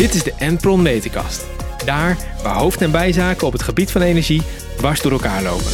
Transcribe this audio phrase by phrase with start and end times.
[0.00, 1.46] Dit is de Enpron Meterkast.
[1.84, 4.42] Daar waar hoofd- en bijzaken op het gebied van energie
[4.76, 5.72] dwars door elkaar lopen.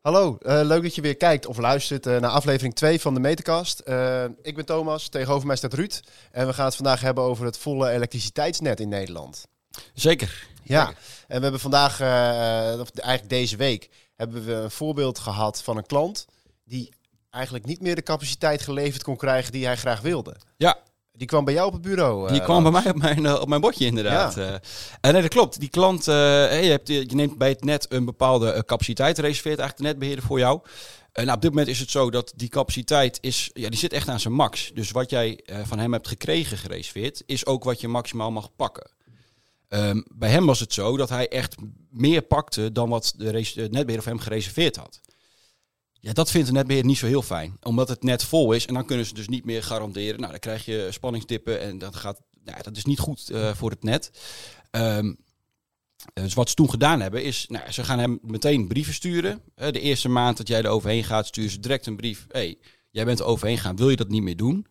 [0.00, 3.20] Hallo, eh, leuk dat je weer kijkt of luistert eh, naar aflevering 2 van de
[3.20, 3.78] Meterkast.
[3.78, 6.00] Eh, ik ben Thomas, tegenover mij staat Ruud.
[6.30, 9.46] En we gaan het vandaag hebben over het volle elektriciteitsnet in Nederland.
[9.94, 10.46] Zeker.
[10.62, 15.62] Ja, en we hebben vandaag, eh, of eigenlijk deze week, hebben we een voorbeeld gehad
[15.62, 16.26] van een klant
[16.64, 16.98] die
[17.30, 20.36] eigenlijk niet meer de capaciteit geleverd kon krijgen die hij graag wilde.
[20.56, 20.78] Ja,
[21.12, 22.26] Die kwam bij jou op het bureau.
[22.26, 24.34] eh, die kwam bij mij op mijn, eh, op mijn bordje inderdaad.
[24.34, 24.46] Ja.
[24.46, 24.54] Eh,
[25.00, 25.60] en nee, dat klopt.
[25.60, 29.18] Die klant, eh, hey, je, hebt, je neemt bij het net een bepaalde eh, capaciteit,
[29.18, 30.60] reserveert eigenlijk de netbeheerder voor jou.
[31.12, 33.92] En nou, op dit moment is het zo dat die capaciteit is, ja, die zit
[33.92, 34.70] echt aan zijn max.
[34.74, 38.56] Dus wat jij eh, van hem hebt gekregen gereserveerd, is ook wat je maximaal mag
[38.56, 38.90] pakken.
[39.68, 41.54] Ehm, bij hem was het zo dat hij echt
[41.90, 43.24] meer pakte dan wat de
[43.54, 45.00] netbeheerder voor hem gereserveerd had.
[46.00, 47.56] Ja, dat vindt de netbeheerder niet zo heel fijn.
[47.62, 50.18] Omdat het net vol is en dan kunnen ze dus niet meer garanderen.
[50.18, 53.70] Nou, dan krijg je spanningsdippen en dat, gaat, nou, dat is niet goed eh, voor
[53.70, 54.10] het net.
[54.70, 55.12] Ehm,
[56.14, 59.42] dus wat ze toen gedaan hebben is, nou, ze gaan hem meteen brieven sturen.
[59.54, 62.26] Eh, de eerste maand dat jij er overheen gaat, sturen ze direct een brief.
[62.28, 62.58] hey,
[62.90, 64.66] jij bent er overheen gegaan, wil je dat niet meer doen?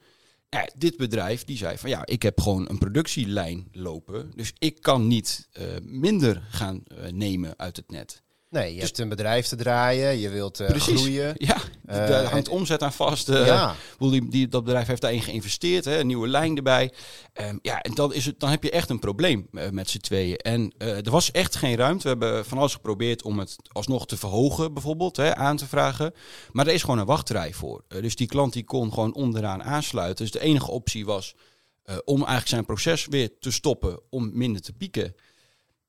[0.77, 4.31] Dit bedrijf die zei van ja, ik heb gewoon een productielijn lopen.
[4.35, 8.23] Dus ik kan niet eh, minder gaan eh, nemen uit het net.
[8.49, 11.33] Nee, je Dus- hebt een bedrijf te draaien, je wilt eh, groeien.
[11.37, 13.29] Ja, Eh, daar hangt omzet aan vast.
[13.29, 16.93] eh, ja, die, die, dat bedrijf heeft daarin geïnvesteerd, hè, een nieuwe lijn erbij.
[17.33, 19.97] Ehm, ja, en dan, is het, dan heb je echt een probleem eh, met z'n
[19.97, 20.35] tweeën.
[20.37, 22.03] En eh, er was echt geen ruimte.
[22.03, 26.13] We hebben van alles geprobeerd om het alsnog te verhogen, bijvoorbeeld, hè, aan te vragen.
[26.51, 27.83] Maar er is gewoon een wachtrij voor.
[27.87, 30.23] Eh, dus die klant die kon gewoon onderaan aansluiten.
[30.25, 31.35] Dus de enige optie was
[31.83, 35.15] eh, om eigenlijk zijn proces weer te stoppen om minder te pieken.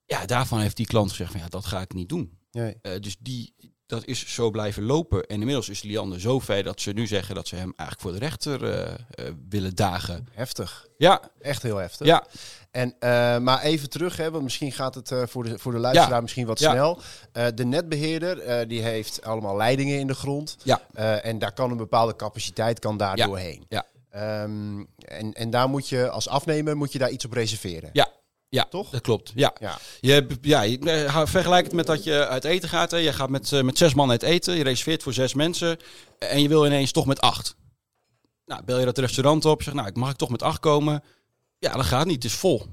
[0.06, 2.38] Ja, daarvan heeft die klant gezegd van ja, dat ga ik niet doen.
[2.52, 2.76] Nee.
[2.82, 3.54] Eh, dus die,
[3.86, 5.26] dat is zo blijven lopen.
[5.26, 8.12] En inmiddels is Liander zo ver dat ze nu zeggen dat ze hem eigenlijk voor
[8.12, 10.28] de rechter eh, eh, willen dagen.
[10.32, 10.86] heftig.
[10.96, 12.06] Ja, Echt heel heftig.
[12.06, 12.26] ja,
[12.70, 12.94] En,
[13.44, 16.20] maar even terug, hè, want misschien gaat het voor, de, voor de luisteraar Ja.
[16.20, 16.70] misschien wat Ja.
[16.70, 16.98] snel.
[17.54, 20.56] De netbeheerder eh, die heeft allemaal leidingen in de grond.
[20.62, 20.80] Ja.
[21.20, 23.26] En daar kan een bepaalde capaciteit kan daar Ja.
[23.26, 23.64] doorheen.
[23.68, 23.86] Ja.
[24.10, 27.90] Ehm, en, en daar moet je als afnemer moet je daar iets op reserveren.
[27.92, 28.08] ja,
[28.50, 28.90] ja, Toch?
[28.90, 29.32] dat klopt.
[29.34, 29.54] Ja.
[29.60, 29.78] Ja.
[30.00, 32.90] Je, ja, je, vergelijk het met dat je uit eten gaat.
[32.90, 32.96] Hè.
[32.96, 34.56] Je gaat met, eh, met zes man uit eten.
[34.56, 35.76] Je reserveert voor zes mensen.
[36.18, 37.56] En je wil ineens toch met acht.
[38.46, 39.62] Nou, bel je dat restaurant op.
[39.62, 41.02] Zeg, nou, ik mag ik toch met acht komen?
[41.58, 42.22] Ja, dat gaat niet.
[42.22, 42.66] Het is vol.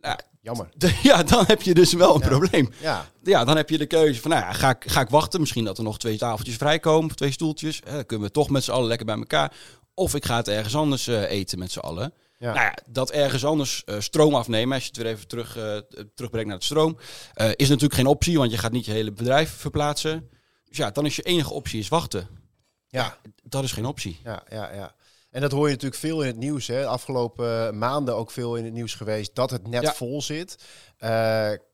[0.00, 0.68] Nou, Jammer.
[1.02, 2.28] ja, dan heb je dus wel een Ja.
[2.28, 2.70] probleem.
[2.80, 5.40] Ja, Ja, dan heb je de keuze van, nou ja, ga ik, ga ik wachten?
[5.40, 7.80] Misschien dat er nog twee tafeltjes vrijkomen, twee stoeltjes.
[7.84, 9.52] Hè, dan kunnen we toch met z'n allen lekker bij elkaar.
[9.94, 12.12] Of ik ga het ergens anders eh, eten met z'n allen.
[12.44, 12.52] Ja.
[12.54, 15.76] Nou ja, dat ergens anders eh, stroom afnemen, als je het weer even terug, eh,
[16.14, 16.98] terugbrengt naar het stroom,
[17.34, 20.28] eh, is natuurlijk geen optie, want je gaat niet je hele bedrijf verplaatsen.
[20.64, 22.28] Dus ja, dan is je enige optie is wachten.
[22.88, 23.18] ja.
[23.42, 24.20] Dat is geen optie.
[24.24, 24.94] Ja, ja, ja.
[25.30, 26.66] En dat hoor je natuurlijk veel in het nieuws.
[26.66, 26.86] Hè.
[26.86, 29.94] Afgelopen eh, maanden ook veel in het nieuws geweest dat het net Ja.
[29.94, 30.56] vol zit.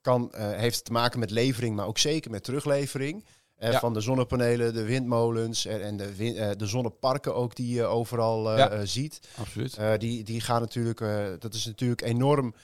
[0.02, 3.24] Kan, heeft te maken met levering, maar ook zeker met teruglevering.
[3.60, 3.78] Eh, Ja.
[3.78, 7.84] Van de zonnepanelen, de windmolens en, en de, win- eh, de zonneparken ook die je
[7.84, 8.84] overal eh, Ja.
[8.84, 9.20] ziet.
[9.36, 9.78] Absoluut.
[9.98, 10.98] Die, die gaan natuurlijk,
[11.40, 12.54] dat is natuurlijk enorm,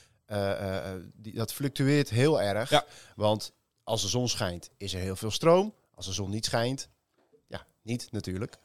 [1.14, 2.70] die, dat fluctueert heel erg.
[2.70, 2.84] Ja.
[3.16, 3.52] Want
[3.84, 5.74] als de zon schijnt, is er heel veel stroom.
[5.94, 6.88] Als de zon niet schijnt,
[7.48, 8.56] ja, niet natuurlijk.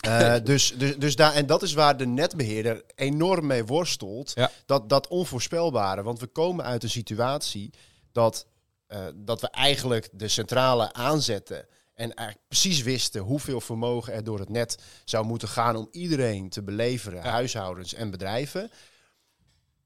[0.44, 4.34] Dus, dus, dus daar, en dat is waar de netbeheerder enorm mee worstelt.
[4.66, 6.02] Dat, dat onvoorspelbare.
[6.02, 7.70] Want we komen uit een situatie
[8.12, 8.46] dat,
[8.90, 11.66] eh, dat we eigenlijk de centrale aanzetten.
[11.94, 16.48] En eigenlijk precies wisten hoeveel vermogen er door het net zou moeten gaan om iedereen
[16.48, 17.30] te beleveren, Ja.
[17.30, 18.70] huishoudens en bedrijven.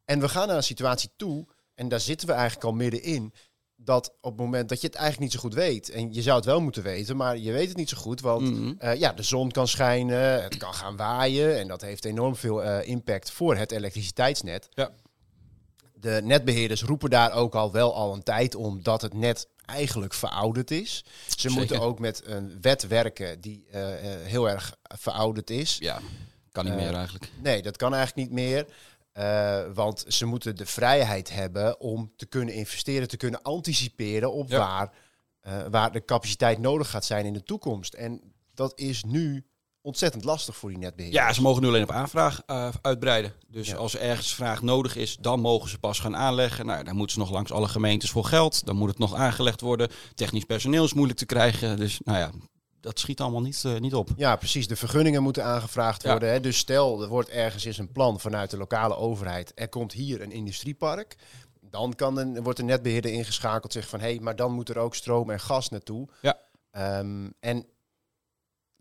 [0.05, 3.33] En we gaan naar een situatie toe, en daar zitten we eigenlijk al middenin,
[3.77, 6.37] dat op het moment dat je het eigenlijk niet zo goed weet, en je zou
[6.37, 8.73] het wel moeten weten, maar je weet het niet zo goed, want Mhm.
[8.79, 12.63] eh, ja, de zon kan schijnen, het kan gaan waaien en dat heeft enorm veel
[12.65, 14.69] eh, impact voor het elektriciteitsnet.
[14.71, 14.91] Ja.
[16.05, 20.15] De netbeheerders roepen daar ook al wel al een tijd om dat het net eigenlijk
[20.15, 21.05] verouderd is.
[21.29, 21.57] Ze Zeker.
[21.59, 25.77] moeten ook met een wet werken die eh, eh, heel erg verouderd is.
[25.81, 26.01] Ja,
[26.53, 27.31] kan niet Eh, meer eigenlijk.
[27.43, 28.67] Nee, dat kan eigenlijk niet meer.
[29.75, 34.59] Want ze moeten de vrijheid hebben om te kunnen investeren, te kunnen anticiperen op Ja.
[34.59, 34.93] waar,
[35.71, 37.95] waar de capaciteit nodig gaat zijn in de toekomst.
[37.95, 39.45] En dat is nu
[39.85, 41.25] ontzettend lastig voor die netbeheerders.
[41.27, 43.33] Ja, ze mogen nu alleen op aanvraag eh, uitbreiden.
[43.49, 43.77] Dus Ja.
[43.77, 46.67] als er ergens vraag nodig is, dan mogen ze pas gaan aanleggen.
[46.67, 48.67] Nou, dan moeten ze nog langs alle gemeentes voor geld.
[48.67, 49.89] Dan moet het nog aangelegd worden.
[50.15, 51.77] Technisch personeel is moeilijk te krijgen.
[51.77, 52.31] Dus nou ja,
[52.81, 54.09] dat schiet allemaal niet, eh, niet op.
[54.17, 54.67] Ja, precies.
[54.69, 56.11] De vergunningen moeten aangevraagd Ja.
[56.11, 56.31] worden.
[56.33, 56.41] Hè.
[56.41, 59.53] Dus stel, er wordt ergens eens een plan vanuit de lokale overheid.
[59.55, 61.17] Er komt hier een industriepark.
[61.61, 63.73] Dan kan een, wordt de netbeheerder ingeschakeld.
[63.73, 66.09] Zegt van, hé, hey, maar dan moet er ook stroom en gas naartoe.
[66.23, 66.39] Ja.
[66.71, 67.67] Ehm, en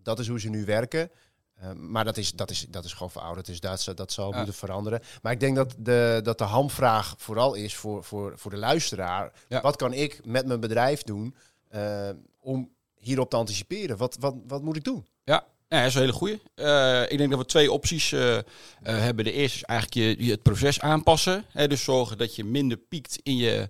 [0.03, 1.11] dat is hoe ze nu werken.
[1.53, 4.35] Eh, maar dat is, dat, is, dat is gewoon verouderd, dus dat, dat zal Ja.
[4.35, 5.01] moeten veranderen.
[5.21, 9.31] Maar ik denk dat de, dat de hamvraag vooral is voor, voor, voor de luisteraar.
[9.47, 9.61] Ja.
[9.61, 11.35] Wat kan ik met mijn bedrijf doen
[11.69, 12.09] eh,
[12.39, 13.97] om hierop te anticiperen?
[13.97, 15.07] Wat, wat, wat moet ik doen?
[15.23, 16.41] Ja, ja, dat is een hele goeie.
[16.55, 18.43] Eh, ik denk dat we twee opties eh, eh,
[18.81, 19.25] hebben.
[19.25, 21.45] De eerste is eigenlijk je, het proces aanpassen.
[21.51, 23.69] Hè, dus zorgen dat je minder piekt in je,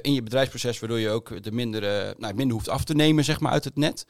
[0.00, 3.40] in je bedrijfsproces, waardoor je ook de minder, nou, minder hoeft af te nemen zeg
[3.40, 4.06] maar, uit het net.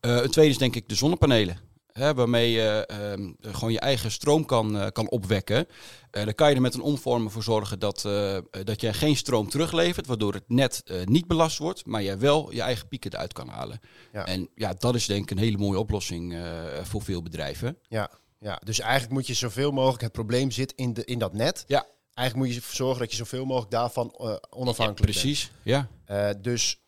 [0.00, 1.69] Een tweede is denk ik de zonnepanelen.
[1.92, 5.66] Hè, waarmee je ehm, gewoon je eigen stroom kan, eh, kan opwekken.
[6.10, 9.16] Eh dan kan je er met een omvormer voor zorgen dat, eh, dat je geen
[9.16, 13.32] stroom teruglevert, waardoor het net niet belast wordt, maar jij wel je eigen pieken eruit
[13.32, 13.80] kan halen.
[14.12, 14.26] Ja.
[14.26, 16.36] En ja, dat is denk ik een hele mooie oplossing
[16.82, 17.78] voor veel bedrijven.
[17.88, 21.32] Ja, ja, dus eigenlijk moet je zoveel mogelijk, het probleem zit in, de, in dat
[21.32, 21.64] net.
[21.66, 21.86] Ja.
[22.14, 24.14] Eigenlijk moet je ervoor zorgen dat je zoveel mogelijk daarvan
[24.50, 25.00] onafhankelijk bent.
[25.00, 25.88] Precies, ja.
[26.40, 26.80] Dus,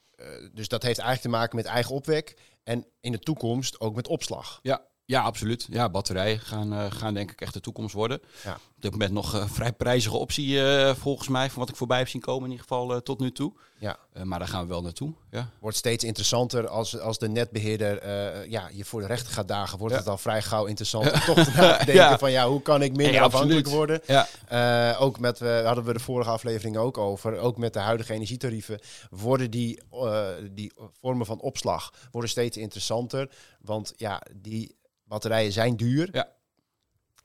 [0.53, 2.37] dus dat heeft eigenlijk te maken met eigen opwek.
[2.65, 4.59] En in de toekomst ook met opslag.
[4.63, 5.67] Ja, ja, absoluut.
[5.71, 8.21] Ja, batterijen gaan, eh, gaan denk ik echt de toekomst worden.
[8.45, 8.55] Ja.
[8.55, 11.99] Op dit moment nog een vrij prijzige optie eh, volgens mij, van wat ik voorbij
[11.99, 13.53] heb zien komen in ieder geval eh, tot nu toe.
[13.79, 13.97] Ja.
[14.13, 15.13] Eh, maar daar gaan we wel naartoe.
[15.31, 15.51] Ja.
[15.61, 19.79] Wordt steeds interessanter als, als de netbeheerder eh, ja, je voor de rechter gaat dagen.
[19.79, 20.01] Wordt Ja.
[20.01, 23.21] het al vrij gauw interessant om toch te denken van ja, hoe kan ik minder
[23.21, 24.01] afhankelijk worden.
[24.07, 24.27] Ja.
[24.49, 27.39] Eh, ook met, we hadden we de vorige aflevering ook over.
[27.39, 28.79] Ook met de huidige energietarieven
[29.11, 33.29] worden die, eh, die vormen van opslag worden steeds interessanter.
[33.61, 34.75] Want ja, die
[35.13, 36.09] batterijen zijn duur.
[36.13, 36.29] Ja.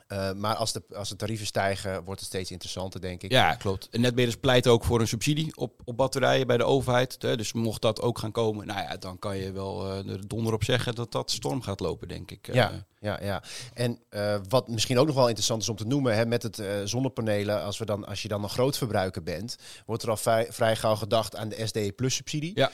[0.07, 3.31] Eh, maar als de, als de tarieven stijgen, wordt het steeds interessanter, denk ik.
[3.31, 3.89] Ja, klopt.
[3.91, 7.21] En netbeheerders pleiten ook voor een subsidie op, op batterijen bij de overheid.
[7.21, 10.53] Dus mocht dat ook gaan komen, nou ja, dan kan je wel eh, er donder
[10.53, 12.47] op zeggen dat dat storm gaat lopen, denk ik.
[12.47, 13.43] Eh, Ja, ja, ja.
[13.73, 13.99] En
[14.49, 17.77] wat misschien ook nog wel interessant is om te noemen, hè, met het zonnepanelen, als,
[17.77, 19.55] we dan, als je dan een groot verbruiker bent,
[19.85, 22.51] wordt er al vrij, vrij gauw gedacht aan de SDE Plus subsidie.
[22.55, 22.71] Ja.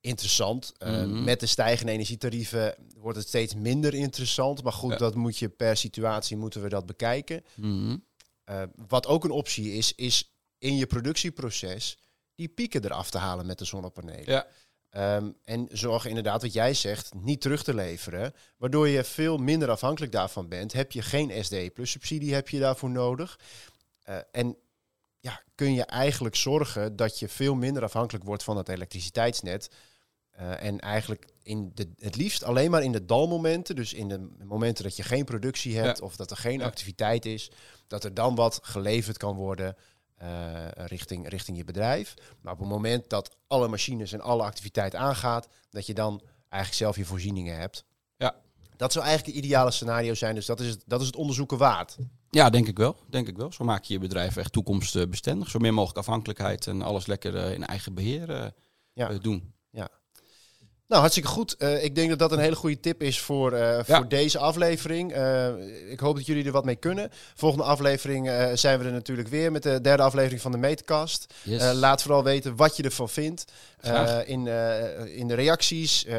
[0.00, 0.72] Interessant.
[0.78, 1.24] Eh, Mhm.
[1.24, 4.62] Met de stijgende energietarieven wordt het steeds minder interessant.
[4.62, 4.96] Maar goed, Ja.
[4.96, 7.44] dat moet je per situatie moeten we dat bekijken.
[7.54, 7.96] Mhm.
[8.44, 11.98] Eh, wat ook een optie is, is in je productieproces
[12.34, 14.24] die pieken eraf te halen met de zonnepanelen.
[14.32, 14.46] Ja.
[14.90, 18.34] Ehm, en zorg inderdaad, wat jij zegt, niet terug te leveren.
[18.56, 20.72] Waardoor je veel minder afhankelijk daarvan bent.
[20.72, 23.38] Heb je geen SD plus subsidie heb je daarvoor nodig.
[24.02, 24.56] Eh, en
[25.20, 29.70] ja, kun je eigenlijk zorgen dat je veel minder afhankelijk wordt van het elektriciteitsnet.
[30.38, 34.28] Eh, en eigenlijk in de, het liefst alleen maar in de dalmomenten, dus in de
[34.44, 36.04] momenten dat je geen productie hebt Ja.
[36.04, 36.64] of dat er geen Ja.
[36.64, 37.50] activiteit is,
[37.86, 39.76] dat er dan wat geleverd kan worden
[40.16, 42.14] eh, richting, richting je bedrijf.
[42.40, 46.82] Maar op het moment dat alle machines en alle activiteit aangaat, dat je dan eigenlijk
[46.82, 47.84] zelf je voorzieningen hebt.
[48.16, 48.34] Ja.
[48.76, 51.58] Dat zou eigenlijk het ideale scenario zijn, dus dat is het, dat is het onderzoeken
[51.58, 51.96] waard.
[52.30, 52.96] Ja, denk ik wel.
[53.10, 53.52] Denk ik wel.
[53.52, 55.50] Zo maak je je bedrijf echt toekomstbestendig.
[55.50, 58.50] Zo min mogelijk afhankelijkheid en alles lekker eh, in eigen beheer eh,
[58.92, 59.08] Ja.
[59.18, 59.52] doen.
[60.88, 61.56] Nou, hartstikke goed.
[61.56, 64.00] Eh, ik denk dat dat een hele goede tip is voor, eh, voor Ja.
[64.00, 65.12] deze aflevering.
[65.12, 65.48] Eh,
[65.90, 67.10] ik hoop dat jullie er wat mee kunnen.
[67.34, 70.76] Volgende aflevering eh, zijn we er natuurlijk weer met de derde aflevering van de.
[71.42, 71.62] Yes.
[71.62, 73.44] Eh, laat vooral weten wat je ervan vindt.
[73.80, 76.18] Eh, in, eh, in de reacties, eh,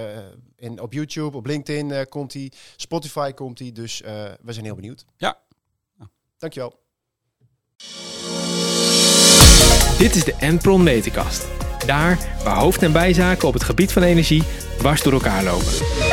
[0.56, 2.51] in, op YouTube, op LinkedIn eh, komt hij.
[2.75, 3.71] Spotify komt hij.
[3.71, 5.06] Dus eh, we zijn heel benieuwd.
[5.18, 5.38] Ja.
[6.38, 6.80] Dankjewel.
[9.98, 11.48] Dit is de Enpron Meterkast.
[11.86, 14.44] Daar waar hoofd- en bijzaken op het gebied van energie
[14.80, 16.09] dwars door elkaar lopen.